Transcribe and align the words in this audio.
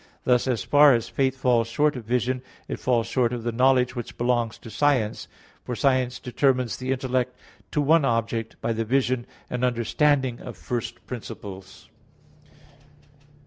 Thus 0.23 0.47
as 0.47 0.63
far 0.63 0.95
as 0.95 1.09
faith 1.09 1.37
falls 1.37 1.67
short 1.67 1.95
of 1.95 2.05
vision, 2.05 2.41
it 2.67 2.79
falls 2.79 3.05
short 3.05 3.31
of 3.31 3.43
the 3.43 3.51
knowledge 3.51 3.95
which 3.95 4.17
belongs 4.17 4.57
to 4.57 4.71
science, 4.71 5.27
for 5.63 5.75
science 5.75 6.17
determines 6.17 6.75
the 6.75 6.91
intellect 6.91 7.37
to 7.69 7.81
one 7.81 8.03
object 8.03 8.59
by 8.61 8.73
the 8.73 8.83
vision 8.83 9.27
and 9.47 9.63
understanding 9.63 10.39
of 10.39 10.57
first 10.57 11.05
principles. 11.05 11.87